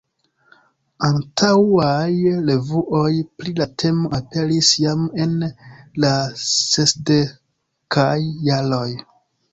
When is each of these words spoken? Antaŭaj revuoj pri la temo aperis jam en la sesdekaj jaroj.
Antaŭaj 1.09 2.07
revuoj 2.47 3.11
pri 3.41 3.53
la 3.61 3.69
temo 3.83 4.11
aperis 4.21 4.73
jam 4.85 5.05
en 5.27 5.39
la 6.07 6.15
sesdekaj 6.47 8.11
jaroj. 8.51 8.87